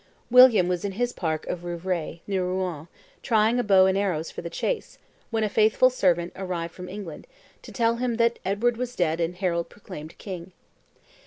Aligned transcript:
William 0.31 0.67
was 0.67 0.83
in 0.83 0.93
his 0.93 1.13
park 1.13 1.45
of 1.45 1.63
Rouvray, 1.63 2.21
near 2.25 2.43
Rouen, 2.43 2.87
trying 3.21 3.59
a 3.59 3.63
bow 3.63 3.85
and 3.85 3.95
arrows 3.95 4.31
for 4.31 4.41
the 4.41 4.49
chase, 4.49 4.97
when 5.29 5.43
a 5.43 5.47
faithful 5.47 5.91
servant 5.91 6.33
arrived 6.35 6.73
from 6.73 6.89
England, 6.89 7.27
to 7.61 7.71
tell 7.71 7.97
him 7.97 8.15
that 8.15 8.39
Edward 8.43 8.77
was 8.77 8.95
dead 8.95 9.19
and 9.19 9.35
Harold 9.35 9.69
proclaimed 9.69 10.17
king. 10.17 10.53